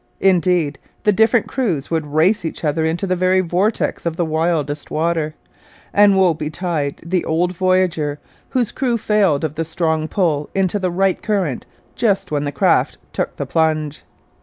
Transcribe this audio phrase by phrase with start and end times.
[0.21, 4.89] Indeed, the different crews would race each other into the very vortex of the wildest
[4.89, 5.35] water;
[5.93, 8.17] and woe betide the old voyageur
[8.49, 12.97] whose crew failed of the strong pull into the right current just when the craft
[13.13, 14.01] took the plunge!